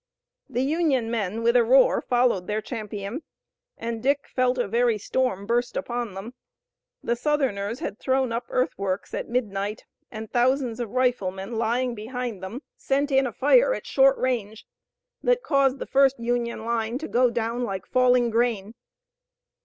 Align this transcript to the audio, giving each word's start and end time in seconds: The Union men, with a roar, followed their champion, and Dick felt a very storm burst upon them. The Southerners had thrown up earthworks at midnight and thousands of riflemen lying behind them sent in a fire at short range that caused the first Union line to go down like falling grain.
The 0.49 0.63
Union 0.63 1.11
men, 1.11 1.43
with 1.43 1.55
a 1.55 1.63
roar, 1.63 2.01
followed 2.01 2.47
their 2.47 2.59
champion, 2.59 3.21
and 3.77 4.01
Dick 4.01 4.25
felt 4.27 4.57
a 4.57 4.67
very 4.67 4.97
storm 4.97 5.45
burst 5.45 5.77
upon 5.77 6.15
them. 6.15 6.33
The 7.03 7.15
Southerners 7.15 7.81
had 7.81 7.99
thrown 7.99 8.31
up 8.31 8.45
earthworks 8.49 9.13
at 9.13 9.29
midnight 9.29 9.85
and 10.09 10.31
thousands 10.31 10.79
of 10.79 10.89
riflemen 10.89 11.55
lying 11.59 11.93
behind 11.93 12.41
them 12.41 12.63
sent 12.75 13.11
in 13.11 13.27
a 13.27 13.31
fire 13.31 13.75
at 13.75 13.85
short 13.85 14.17
range 14.17 14.65
that 15.21 15.43
caused 15.43 15.77
the 15.77 15.85
first 15.85 16.19
Union 16.19 16.65
line 16.65 16.97
to 16.97 17.07
go 17.07 17.29
down 17.29 17.63
like 17.63 17.85
falling 17.85 18.31
grain. 18.31 18.73